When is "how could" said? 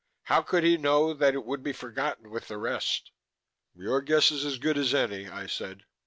0.23-0.63